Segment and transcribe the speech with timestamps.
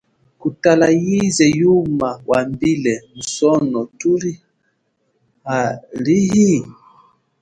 [0.41, 4.31] Kutala yize yuma wambile, musono thuli
[5.47, 6.51] halihi?